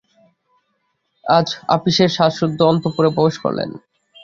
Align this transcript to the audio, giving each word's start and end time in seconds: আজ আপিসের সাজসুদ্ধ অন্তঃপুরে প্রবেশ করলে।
আজ 1.25 1.47
আপিসের 1.69 2.09
সাজসুদ্ধ 2.17 2.59
অন্তঃপুরে 2.63 3.09
প্রবেশ 3.15 3.35
করলে। 3.43 3.63